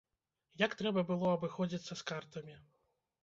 Як 0.61 0.71
трэба 0.79 1.03
было 1.09 1.27
абыходзіцца 1.33 1.93
з 1.99 2.05
картамі? 2.13 2.57